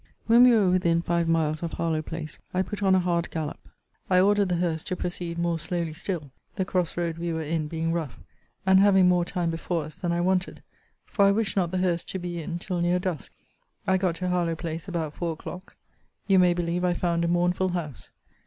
[0.25, 3.59] When we were within five miles of Harlowe place, I put on a hand gallop.
[4.09, 7.67] I ordered the hearse to proceed more slowly still, the cross road we were in
[7.67, 8.17] being rough;
[8.65, 10.63] and having more time before us than I wanted;
[11.05, 13.31] for I wished not the hearse to be in till near dusk.
[13.85, 15.75] I got to Harlowe place about four o'clock.
[16.25, 18.09] You may believe I found a mournful house.